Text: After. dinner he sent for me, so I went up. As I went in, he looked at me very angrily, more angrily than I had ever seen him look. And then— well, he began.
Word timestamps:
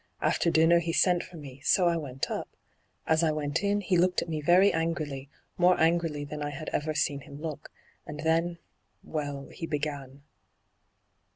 After. 0.19 0.49
dinner 0.49 0.79
he 0.79 0.93
sent 0.93 1.21
for 1.21 1.37
me, 1.37 1.61
so 1.63 1.85
I 1.87 1.95
went 1.95 2.31
up. 2.31 2.49
As 3.05 3.21
I 3.21 3.31
went 3.31 3.61
in, 3.63 3.81
he 3.81 3.97
looked 3.99 4.23
at 4.23 4.29
me 4.29 4.41
very 4.41 4.73
angrily, 4.73 5.29
more 5.59 5.79
angrily 5.79 6.25
than 6.25 6.41
I 6.41 6.49
had 6.49 6.69
ever 6.73 6.95
seen 6.95 7.19
him 7.21 7.39
look. 7.39 7.69
And 8.07 8.21
then— 8.21 8.57
well, 9.15 9.49
he 9.49 9.67
began. 9.67 10.23